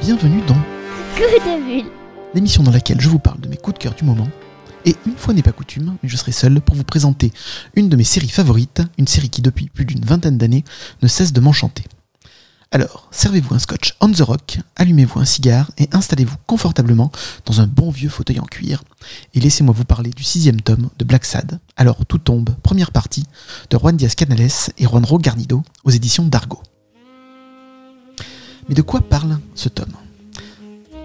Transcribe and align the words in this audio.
Bienvenue 0.00 0.40
dans 0.46 0.54
Coup 0.54 1.20
de 1.20 1.82
bulle. 1.82 1.90
l'émission 2.32 2.62
dans 2.62 2.70
laquelle 2.70 3.02
je 3.02 3.08
vous 3.10 3.18
parle 3.18 3.40
de 3.40 3.48
mes 3.48 3.58
coups 3.58 3.74
de 3.74 3.82
cœur 3.82 3.94
du 3.94 4.04
moment. 4.04 4.28
Et 4.86 4.96
une 5.06 5.16
fois 5.16 5.34
n'est 5.34 5.42
pas 5.42 5.52
coutume, 5.52 5.98
mais 6.02 6.08
je 6.08 6.16
serai 6.16 6.32
seul 6.32 6.58
pour 6.62 6.74
vous 6.74 6.84
présenter 6.84 7.30
une 7.74 7.90
de 7.90 7.96
mes 7.96 8.04
séries 8.04 8.30
favorites, 8.30 8.80
une 8.96 9.06
série 9.06 9.28
qui 9.28 9.42
depuis 9.42 9.68
plus 9.68 9.84
d'une 9.84 10.06
vingtaine 10.06 10.38
d'années 10.38 10.64
ne 11.02 11.08
cesse 11.08 11.34
de 11.34 11.40
m'enchanter. 11.40 11.84
Alors, 12.72 13.08
servez-vous 13.10 13.52
un 13.52 13.58
scotch 13.58 13.96
on 14.00 14.12
the 14.12 14.20
rock, 14.20 14.60
allumez-vous 14.76 15.18
un 15.18 15.24
cigare 15.24 15.72
et 15.76 15.88
installez-vous 15.90 16.36
confortablement 16.46 17.10
dans 17.44 17.60
un 17.60 17.66
bon 17.66 17.90
vieux 17.90 18.08
fauteuil 18.08 18.38
en 18.38 18.44
cuir. 18.44 18.84
Et 19.34 19.40
laissez-moi 19.40 19.74
vous 19.76 19.84
parler 19.84 20.10
du 20.10 20.22
sixième 20.22 20.60
tome 20.60 20.88
de 20.96 21.04
Black 21.04 21.24
Sad. 21.24 21.58
Alors 21.76 22.06
tout 22.06 22.18
tombe, 22.18 22.50
première 22.62 22.92
partie, 22.92 23.24
de 23.70 23.76
Juan 23.76 23.96
Diaz 23.96 24.14
Canales 24.14 24.70
et 24.78 24.84
Juanro 24.84 25.18
Garnido 25.18 25.64
aux 25.82 25.90
éditions 25.90 26.26
d'Argo. 26.26 26.62
Mais 28.68 28.76
de 28.76 28.82
quoi 28.82 29.00
parle 29.00 29.40
ce 29.56 29.68
tome? 29.68 29.94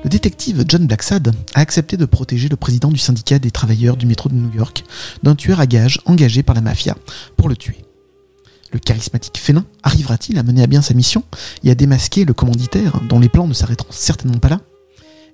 Le 0.03 0.09
détective 0.09 0.65
John 0.67 0.85
Blacksad 0.85 1.33
a 1.55 1.61
accepté 1.61 1.97
de 1.97 2.05
protéger 2.05 2.47
le 2.47 2.57
président 2.57 2.89
du 2.89 2.99
syndicat 2.99 3.39
des 3.39 3.49
travailleurs 3.49 3.97
du 3.97 4.05
métro 4.05 4.29
de 4.29 4.35
New 4.35 4.53
York 4.53 4.83
d'un 5.23 5.33
tueur 5.33 5.59
à 5.59 5.65
gages 5.65 5.99
engagé 6.05 6.43
par 6.43 6.53
la 6.53 6.61
mafia 6.61 6.95
pour 7.37 7.49
le 7.49 7.55
tuer. 7.55 7.84
Le 8.71 8.79
charismatique 8.79 9.37
félin 9.37 9.65
arrivera-t-il 9.83 10.37
à 10.37 10.43
mener 10.43 10.63
à 10.63 10.67
bien 10.67 10.81
sa 10.81 10.93
mission 10.93 11.23
et 11.63 11.71
à 11.71 11.75
démasquer 11.75 12.25
le 12.25 12.33
commanditaire 12.33 12.99
dont 13.07 13.19
les 13.19 13.29
plans 13.29 13.47
ne 13.47 13.53
s'arrêteront 13.53 13.91
certainement 13.91 14.39
pas 14.39 14.49
là? 14.49 14.61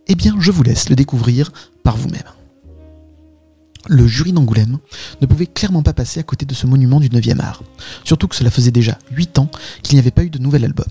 Eh 0.08 0.16
bien, 0.16 0.36
je 0.40 0.52
vous 0.52 0.64
laisse 0.64 0.90
le 0.90 0.96
découvrir 0.96 1.52
par 1.84 1.98
vous-même. 1.98 2.22
Le 3.88 4.06
jury 4.06 4.32
d'Angoulême 4.32 4.78
ne 5.22 5.26
pouvait 5.26 5.48
clairement 5.48 5.82
pas 5.82 5.94
passer 5.94 6.20
à 6.20 6.24
côté 6.24 6.46
de 6.46 6.54
ce 6.54 6.68
monument 6.68 7.00
du 7.00 7.10
9e 7.10 7.40
art, 7.40 7.64
surtout 8.04 8.28
que 8.28 8.36
cela 8.36 8.52
faisait 8.52 8.72
déjà 8.72 9.00
8 9.12 9.40
ans 9.40 9.50
qu'il 9.82 9.96
n'y 9.96 10.00
avait 10.00 10.12
pas 10.12 10.24
eu 10.24 10.30
de 10.30 10.38
nouvel 10.38 10.66
album. 10.66 10.86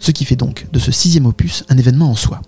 Ce 0.00 0.10
qui 0.10 0.24
fait 0.24 0.36
donc 0.36 0.66
de 0.72 0.78
ce 0.78 0.90
sixième 0.90 1.26
opus 1.26 1.64
un 1.68 1.78
événement 1.78 2.10
en 2.10 2.16
soi. 2.16 2.42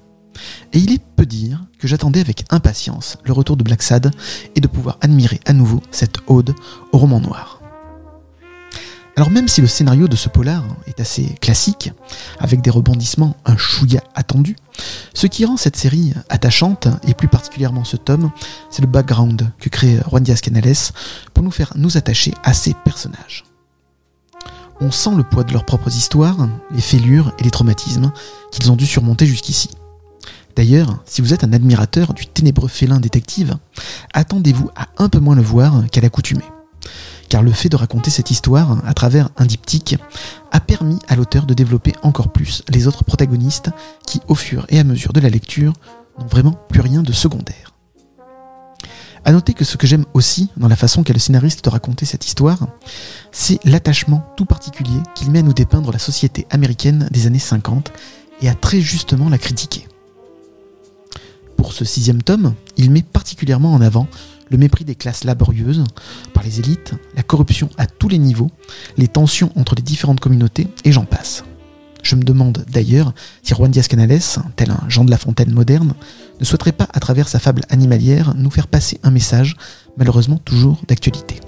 Et 0.73 0.79
il 0.79 0.93
est 0.93 1.03
peu 1.17 1.27
dire 1.27 1.65
que 1.79 1.87
j'attendais 1.87 2.21
avec 2.21 2.45
impatience 2.51 3.19
le 3.25 3.33
retour 3.33 3.57
de 3.57 3.63
Black 3.63 3.83
Sad 3.83 4.11
et 4.57 4.61
de 4.61 4.69
pouvoir 4.69 4.99
admirer 5.03 5.41
à 5.47 5.53
nouveau 5.53 5.81
cette 5.91 6.19
ode 6.27 6.55
au 6.93 6.99
roman 6.99 7.21
noir. 7.21 7.60
Alors 9.21 9.31
même 9.31 9.49
si 9.49 9.61
le 9.61 9.67
scénario 9.67 10.09
de 10.09 10.17
ce 10.17 10.31
polar 10.31 10.65
est 10.87 10.99
assez 10.99 11.27
classique, 11.43 11.93
avec 12.39 12.63
des 12.63 12.71
rebondissements 12.71 13.37
un 13.45 13.55
chouïa 13.55 14.03
attendu, 14.15 14.57
ce 15.13 15.27
qui 15.27 15.45
rend 15.45 15.59
cette 15.59 15.77
série 15.77 16.15
attachante, 16.31 16.89
et 17.07 17.13
plus 17.13 17.29
particulièrement 17.29 17.85
ce 17.85 17.99
tome, 17.99 18.31
c'est 18.71 18.81
le 18.81 18.89
background 18.89 19.53
que 19.59 19.69
crée 19.69 19.99
Juan 20.09 20.23
Diaz 20.23 20.41
Canales 20.41 20.73
pour 21.35 21.45
nous 21.45 21.51
faire 21.51 21.75
nous 21.77 21.99
attacher 21.99 22.33
à 22.45 22.55
ces 22.55 22.73
personnages. 22.83 23.45
On 24.81 24.91
sent 24.91 25.15
le 25.15 25.23
poids 25.23 25.45
de 25.45 25.53
leurs 25.53 25.67
propres 25.67 25.95
histoires, 25.95 26.49
les 26.71 26.81
fêlures 26.81 27.35
et 27.39 27.43
les 27.43 27.51
traumatismes 27.51 28.13
qu'ils 28.51 28.73
ont 28.73 28.77
dû 28.77 28.87
surmonter 28.87 29.27
jusqu'ici. 29.27 29.69
D'ailleurs, 30.57 31.03
si 31.05 31.21
vous 31.21 31.35
êtes 31.35 31.45
un 31.45 31.53
admirateur 31.53 32.15
du 32.15 32.27
ténébreux 32.27 32.69
félin 32.69 33.01
détective, 33.01 33.59
attendez-vous 34.15 34.71
à 34.77 34.89
un 34.97 35.11
peu 35.11 35.19
moins 35.19 35.37
le 35.37 35.43
voir 35.43 35.83
qu'à 35.93 36.01
l'accoutumée. 36.01 36.41
Car 37.31 37.43
le 37.45 37.53
fait 37.53 37.69
de 37.69 37.77
raconter 37.77 38.11
cette 38.11 38.33
histoire 38.33 38.85
à 38.85 38.93
travers 38.93 39.31
un 39.37 39.47
diptyque 39.47 39.97
a 40.51 40.61
permis 40.61 40.99
à 41.07 41.15
l'auteur 41.15 41.47
de 41.47 41.55
développer 41.55 41.95
encore 42.03 42.33
plus 42.33 42.65
les 42.69 42.89
autres 42.89 43.05
protagonistes 43.05 43.71
qui, 44.05 44.21
au 44.27 44.35
fur 44.35 44.67
et 44.69 44.81
à 44.81 44.85
mesure 44.85 45.13
de 45.13 45.21
la 45.21 45.31
lecture, 45.31 45.73
n'ont 46.19 46.27
vraiment 46.27 46.59
plus 46.69 46.81
rien 46.81 47.05
de 47.05 47.13
secondaire. 47.13 47.73
À 49.25 49.31
noter 49.31 49.55
que 49.55 49.65
ce 49.65 49.77
que 49.77 49.87
j'aime 49.87 50.07
aussi 50.13 50.51
dans 50.57 50.67
la 50.67 50.75
façon 50.75 51.05
qu'a 51.05 51.13
le 51.13 51.21
scénariste 51.21 51.65
de 51.65 51.71
raconter 51.71 52.05
cette 52.05 52.27
histoire, 52.27 52.67
c'est 53.31 53.61
l'attachement 53.65 54.27
tout 54.37 54.47
particulier 54.47 54.99
qu'il 55.15 55.31
met 55.31 55.39
à 55.39 55.43
nous 55.43 55.53
dépeindre 55.53 55.93
la 55.93 56.01
société 56.01 56.49
américaine 56.51 57.09
des 57.13 57.29
années 57.29 57.39
50 57.39 57.93
et 58.43 58.49
à 58.49 58.55
très 58.55 58.81
justement 58.81 59.29
la 59.29 59.39
critiquer. 59.39 59.87
Pour 61.57 61.75
ce 61.75 61.85
sixième 61.85 62.23
tome, 62.23 62.55
il 62.77 62.91
met 62.91 63.03
particulièrement 63.03 63.73
en 63.73 63.83
avant 63.83 64.09
le 64.51 64.59
mépris 64.59 64.85
des 64.85 64.95
classes 64.95 65.25
laborieuses 65.25 65.85
par 66.35 66.43
les 66.43 66.59
élites, 66.59 66.95
la 67.17 67.23
corruption 67.23 67.71
à 67.79 67.87
tous 67.87 68.09
les 68.09 68.19
niveaux, 68.19 68.51
les 68.97 69.09
tensions 69.09 69.53
entre 69.57 69.75
les 69.75 69.83
différentes 69.83 70.21
communautés, 70.21 70.69
et 70.85 70.93
j'en 70.93 71.05
passe. 71.05 71.45
Je 72.03 72.17
me 72.17 72.23
demande 72.23 72.65
d'ailleurs 72.71 73.13
si 73.43 73.55
Juan 73.55 73.71
Diaz 73.71 73.89
Canales, 73.89 74.21
tel 74.57 74.71
un 74.71 74.89
Jean 74.89 75.05
de 75.05 75.11
La 75.11 75.19
Fontaine 75.19 75.53
moderne, 75.53 75.95
ne 76.41 76.45
souhaiterait 76.45 76.73
pas, 76.73 76.89
à 76.93 77.01
travers 77.01 77.29
sa 77.29 77.39
fable 77.39 77.63
animalière, 77.69 78.35
nous 78.37 78.51
faire 78.51 78.69
passer 78.69 78.99
un 79.03 79.11
message, 79.11 79.57
malheureusement 79.97 80.39
toujours 80.39 80.81
d'actualité. 80.89 81.41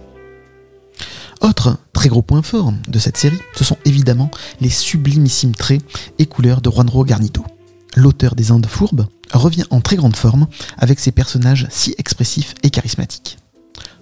Autre 1.41 1.79
très 1.93 2.09
gros 2.09 2.23
point 2.23 2.43
fort 2.43 2.73
de 2.87 2.99
cette 2.99 3.17
série, 3.17 3.41
ce 3.57 3.65
sont 3.65 3.79
évidemment 3.85 4.31
les 4.61 4.71
sublimissimes 4.71 5.55
traits 5.55 5.83
et 6.19 6.27
couleurs 6.27 6.61
de 6.61 6.71
Juanro 6.71 7.05
Garnido. 7.05 7.45
L'auteur 7.97 8.35
des 8.35 8.53
Indes 8.53 8.67
fourbes 8.67 9.07
revient 9.33 9.65
en 9.71 9.81
très 9.81 9.97
grande 9.97 10.17
forme 10.17 10.47
avec 10.79 11.01
ses 11.01 11.13
personnages 11.13 11.67
si 11.71 11.95
expressifs 11.99 12.55
et 12.63 12.71
charismatiques. 12.71 13.39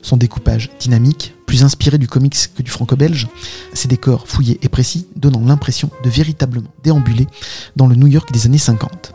Son 0.03 0.17
découpage 0.17 0.71
dynamique, 0.79 1.35
plus 1.47 1.63
inspiré 1.63 1.99
du 1.99 2.09
comics 2.09 2.37
que 2.55 2.63
du 2.63 2.71
franco-belge, 2.71 3.29
ses 3.75 3.89
décors 3.89 4.27
fouillés 4.27 4.59
et 4.63 4.69
précis 4.69 5.07
donnant 5.17 5.45
l'impression 5.45 5.91
de 6.03 6.09
véritablement 6.11 6.71
déambuler 6.83 7.27
dans 7.77 7.87
le 7.87 7.97
New 7.97 8.07
York 8.07 8.33
des 8.33 8.47
années 8.47 8.59
50. 8.59 9.13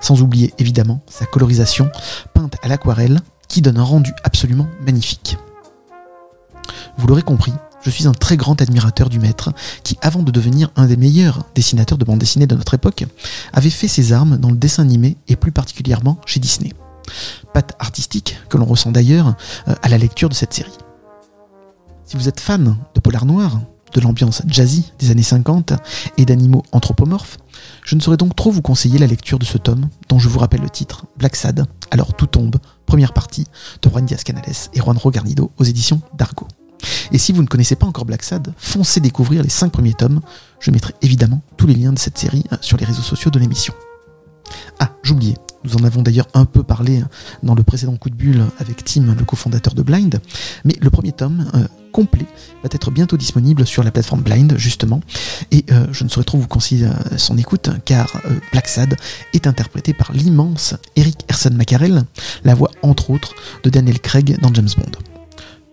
Sans 0.00 0.22
oublier 0.22 0.52
évidemment 0.58 1.02
sa 1.08 1.24
colorisation 1.24 1.88
peinte 2.34 2.56
à 2.62 2.68
l'aquarelle 2.68 3.20
qui 3.48 3.62
donne 3.62 3.78
un 3.78 3.84
rendu 3.84 4.12
absolument 4.24 4.66
magnifique. 4.84 5.38
Vous 6.96 7.06
l'aurez 7.06 7.22
compris, 7.22 7.52
je 7.84 7.90
suis 7.90 8.06
un 8.06 8.12
très 8.12 8.36
grand 8.36 8.60
admirateur 8.60 9.08
du 9.08 9.18
maître 9.18 9.52
qui, 9.82 9.98
avant 10.00 10.22
de 10.22 10.32
devenir 10.32 10.70
un 10.74 10.86
des 10.86 10.96
meilleurs 10.96 11.44
dessinateurs 11.54 11.98
de 11.98 12.04
bande 12.04 12.18
dessinée 12.18 12.46
de 12.46 12.56
notre 12.56 12.74
époque, 12.74 13.04
avait 13.52 13.70
fait 13.70 13.88
ses 13.88 14.12
armes 14.12 14.38
dans 14.38 14.50
le 14.50 14.56
dessin 14.56 14.82
animé 14.82 15.16
et 15.28 15.36
plus 15.36 15.52
particulièrement 15.52 16.18
chez 16.26 16.40
Disney. 16.40 16.72
Patte 17.52 17.74
artistique 17.78 18.38
que 18.48 18.56
l'on 18.56 18.64
ressent 18.64 18.90
d'ailleurs 18.90 19.34
euh, 19.68 19.74
à 19.82 19.88
la 19.88 19.98
lecture 19.98 20.30
de 20.30 20.34
cette 20.34 20.54
série. 20.54 20.72
Si 22.06 22.16
vous 22.16 22.28
êtes 22.28 22.40
fan 22.40 22.76
de 22.94 23.00
polar 23.00 23.26
noir, 23.26 23.60
de 23.92 24.00
l'ambiance 24.00 24.42
jazzy 24.46 24.92
des 24.98 25.10
années 25.10 25.22
50 25.22 25.74
et 26.16 26.24
d'animaux 26.24 26.64
anthropomorphes, 26.72 27.38
je 27.84 27.94
ne 27.94 28.00
saurais 28.00 28.16
donc 28.16 28.34
trop 28.34 28.50
vous 28.50 28.62
conseiller 28.62 28.98
la 28.98 29.06
lecture 29.06 29.38
de 29.38 29.44
ce 29.44 29.58
tome, 29.58 29.88
dont 30.08 30.18
je 30.18 30.28
vous 30.28 30.38
rappelle 30.38 30.62
le 30.62 30.70
titre, 30.70 31.04
Black 31.16 31.36
Sad, 31.36 31.66
alors 31.90 32.14
tout 32.14 32.26
tombe, 32.26 32.56
première 32.86 33.12
partie, 33.12 33.46
de 33.82 33.88
Juan 33.88 34.04
Diaz 34.04 34.24
Canales 34.24 34.44
et 34.72 34.80
Juanro 34.80 35.10
Garnido 35.10 35.52
aux 35.58 35.64
éditions 35.64 36.00
d'Argo. 36.16 36.48
Et 37.12 37.18
si 37.18 37.32
vous 37.32 37.42
ne 37.42 37.46
connaissez 37.46 37.76
pas 37.76 37.86
encore 37.86 38.04
Black 38.04 38.22
Sad, 38.22 38.52
foncez 38.56 39.00
découvrir 39.00 39.42
les 39.42 39.48
5 39.48 39.70
premiers 39.70 39.94
tomes. 39.94 40.20
Je 40.60 40.70
mettrai 40.70 40.94
évidemment 41.02 41.42
tous 41.56 41.66
les 41.66 41.74
liens 41.74 41.92
de 41.92 41.98
cette 41.98 42.18
série 42.18 42.44
euh, 42.52 42.56
sur 42.60 42.76
les 42.76 42.84
réseaux 42.84 43.02
sociaux 43.02 43.30
de 43.30 43.38
l'émission. 43.38 43.74
Ah, 44.78 44.90
j'oubliais, 45.02 45.36
nous 45.64 45.76
en 45.76 45.84
avons 45.84 46.02
d'ailleurs 46.02 46.28
un 46.34 46.44
peu 46.44 46.62
parlé 46.62 47.02
dans 47.42 47.54
le 47.54 47.62
précédent 47.62 47.96
coup 47.96 48.10
de 48.10 48.14
bulle 48.14 48.44
avec 48.58 48.84
Tim, 48.84 49.14
le 49.18 49.24
cofondateur 49.24 49.74
de 49.74 49.82
Blind, 49.82 50.20
mais 50.64 50.76
le 50.80 50.90
premier 50.90 51.12
tome 51.12 51.50
euh, 51.54 51.66
complet 51.92 52.26
va 52.62 52.68
être 52.70 52.90
bientôt 52.90 53.16
disponible 53.16 53.66
sur 53.66 53.82
la 53.82 53.90
plateforme 53.90 54.22
Blind, 54.22 54.56
justement, 54.58 55.00
et 55.50 55.64
euh, 55.70 55.86
je 55.92 56.04
ne 56.04 56.08
saurais 56.08 56.24
trop 56.24 56.38
vous 56.38 56.48
conseiller 56.48 56.88
son 57.16 57.38
écoute, 57.38 57.70
car 57.84 58.14
euh, 58.26 58.38
Black 58.52 58.68
Sad 58.68 58.96
est 59.32 59.46
interprété 59.46 59.92
par 59.92 60.12
l'immense 60.12 60.74
Eric 60.96 61.24
Erson 61.28 61.52
Macarel, 61.54 62.04
la 62.44 62.54
voix 62.54 62.70
entre 62.82 63.10
autres 63.10 63.34
de 63.62 63.70
Daniel 63.70 64.00
Craig 64.00 64.38
dans 64.40 64.52
James 64.52 64.68
Bond. 64.76 65.13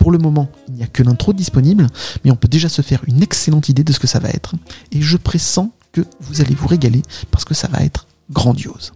Pour 0.02 0.12
le 0.12 0.18
moment, 0.18 0.50
il 0.68 0.74
n'y 0.74 0.84
a 0.84 0.88
que 0.88 1.04
l'intro 1.04 1.32
disponible, 1.32 1.86
mais 2.26 2.32
on 2.32 2.36
peut 2.36 2.48
déjà 2.48 2.70
se 2.70 2.82
faire 2.82 3.04
une 3.06 3.22
excellente 3.22 3.70
idée 3.70 3.84
de 3.84 3.94
ce 3.94 4.00
que 4.00 4.08
ça 4.08 4.18
va 4.18 4.30
être, 4.30 4.56
et 4.92 5.00
je 5.00 5.16
pressens 5.16 5.70
que 5.92 6.02
vous 6.22 6.42
allez 6.42 6.56
vous 6.56 6.68
régaler 6.68 7.04
parce 7.30 7.46
que 7.46 7.54
ça 7.54 7.68
va 7.68 7.82
être 7.82 8.08
grandiose. 8.32 8.94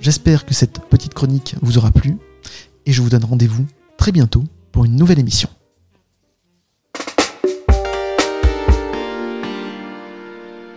J'espère 0.00 0.46
que 0.46 0.54
cette 0.54 0.78
petite 0.78 1.12
chronique 1.12 1.56
vous 1.60 1.76
aura 1.76 1.90
plu, 1.90 2.18
et 2.86 2.92
je 2.92 3.02
vous 3.02 3.08
donne 3.08 3.24
rendez-vous 3.24 3.66
très 3.96 4.12
bientôt 4.12 4.44
pour 4.70 4.84
une 4.84 4.94
nouvelle 4.94 5.18
émission. 5.18 5.48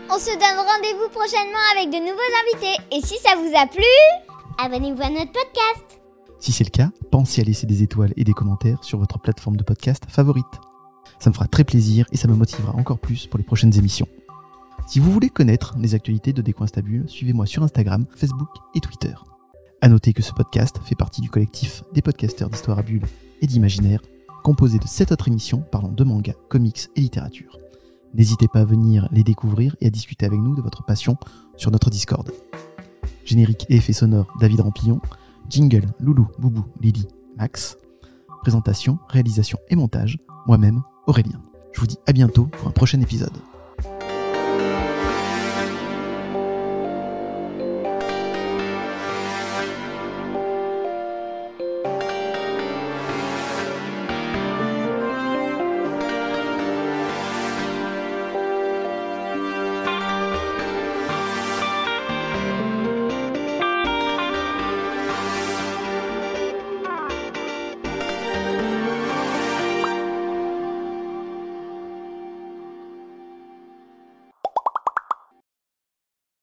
On 0.09 0.18
se 0.18 0.33
donne 0.33 0.57
rendez-vous 0.57 1.09
prochainement 1.12 1.65
avec 1.77 1.91
de 1.91 2.00
nouveaux 2.00 2.33
invités. 2.47 2.81
Et 2.91 3.01
si 3.06 3.13
ça 3.24 3.35
vous 3.35 3.56
a 3.56 3.68
plu, 3.68 3.83
abonnez-vous 4.57 5.03
à 5.03 5.09
notre 5.12 5.31
podcast. 5.31 6.00
Si 6.41 6.51
c'est 6.51 6.63
le 6.63 6.71
cas, 6.71 6.89
pensez 7.11 7.41
à 7.41 7.43
laisser 7.43 7.67
des 7.67 7.83
étoiles 7.83 8.13
et 8.17 8.23
des 8.23 8.33
commentaires 8.33 8.83
sur 8.83 8.97
votre 8.97 9.19
plateforme 9.19 9.57
de 9.57 9.63
podcast 9.63 10.05
favorite. 10.07 10.59
Ça 11.19 11.29
me 11.29 11.35
fera 11.35 11.47
très 11.47 11.63
plaisir 11.63 12.07
et 12.11 12.17
ça 12.17 12.27
me 12.27 12.33
motivera 12.33 12.75
encore 12.75 12.97
plus 12.97 13.27
pour 13.27 13.38
les 13.38 13.43
prochaines 13.43 13.77
émissions. 13.77 14.07
Si 14.88 14.99
vous 14.99 15.11
voulez 15.11 15.29
connaître 15.29 15.75
les 15.77 15.93
actualités 15.93 16.33
de 16.33 16.41
Décoinstabule, 16.41 17.07
suivez-moi 17.07 17.45
sur 17.45 17.61
Instagram, 17.61 18.07
Facebook 18.15 18.49
et 18.73 18.79
Twitter. 18.79 19.13
À 19.81 19.88
noter 19.88 20.13
que 20.13 20.23
ce 20.23 20.33
podcast 20.33 20.77
fait 20.83 20.95
partie 20.95 21.21
du 21.21 21.29
collectif 21.29 21.83
des 21.93 22.01
podcasteurs 22.01 22.49
d'histoire 22.49 22.79
à 22.79 22.81
bulles 22.81 23.05
et 23.41 23.45
d'imaginaire, 23.45 24.01
composé 24.44 24.79
de 24.79 24.87
7 24.87 25.11
autres 25.11 25.27
émissions 25.27 25.61
parlant 25.71 25.91
de 25.91 26.03
manga, 26.03 26.33
comics 26.49 26.89
et 26.95 27.01
littérature. 27.01 27.59
N'hésitez 28.15 28.47
pas 28.47 28.61
à 28.61 28.65
venir 28.65 29.07
les 29.11 29.23
découvrir 29.23 29.75
et 29.79 29.85
à 29.85 29.91
discuter 29.91 30.25
avec 30.25 30.39
nous 30.39 30.55
de 30.55 30.63
votre 30.63 30.83
passion 30.83 31.17
sur 31.55 31.69
notre 31.69 31.91
Discord. 31.91 32.31
Générique 33.25 33.67
et 33.69 33.75
effets 33.75 33.94
sonores 33.94 34.33
David 34.39 34.61
Rampillon, 34.61 34.99
jingle 35.51 35.86
Loulou, 36.00 36.27
Boubou, 36.39 36.65
Lily, 36.80 37.07
Max. 37.38 37.77
Présentation, 38.42 38.98
réalisation 39.09 39.59
et 39.69 39.75
montage, 39.75 40.18
moi-même, 40.48 40.81
Aurélien. 41.06 41.44
Je 41.74 41.80
vous 41.80 41.88
dis 41.88 41.98
à 42.07 42.13
bientôt 42.13 42.45
pour 42.45 42.68
un 42.68 42.71
prochain 42.71 43.00
épisode. 43.01 43.38